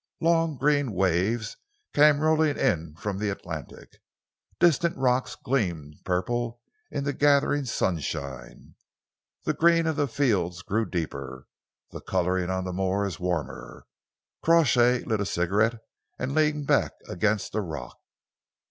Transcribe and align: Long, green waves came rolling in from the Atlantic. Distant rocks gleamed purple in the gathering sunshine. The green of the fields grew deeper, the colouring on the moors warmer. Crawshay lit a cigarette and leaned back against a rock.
Long, 0.19 0.57
green 0.57 0.93
waves 0.93 1.57
came 1.93 2.21
rolling 2.21 2.57
in 2.57 2.95
from 2.95 3.19
the 3.19 3.29
Atlantic. 3.29 4.01
Distant 4.59 4.97
rocks 4.97 5.35
gleamed 5.35 5.97
purple 6.03 6.59
in 6.89 7.03
the 7.03 7.13
gathering 7.13 7.65
sunshine. 7.65 8.73
The 9.43 9.53
green 9.53 9.85
of 9.85 9.97
the 9.97 10.07
fields 10.07 10.63
grew 10.63 10.87
deeper, 10.89 11.45
the 11.91 12.01
colouring 12.01 12.49
on 12.49 12.63
the 12.63 12.73
moors 12.73 13.19
warmer. 13.19 13.85
Crawshay 14.43 15.03
lit 15.03 15.21
a 15.21 15.23
cigarette 15.27 15.75
and 16.17 16.33
leaned 16.33 16.65
back 16.65 16.93
against 17.07 17.53
a 17.53 17.61
rock. 17.61 17.99